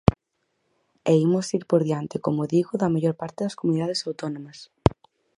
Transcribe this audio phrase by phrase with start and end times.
[1.11, 4.57] E imos ir por diante, como digo, da maior parte das comunidades autónomas.